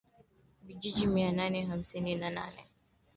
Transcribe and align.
Vijiji 0.63 1.07
mia 1.07 1.31
nne 1.31 1.65
hamsini 1.65 2.15
na 2.15 2.29
nane 2.29 2.65